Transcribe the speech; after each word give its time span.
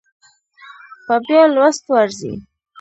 په 1.05 1.15
بيا 1.25 1.43
لوستو 1.53 1.91
ارزي 2.01 2.33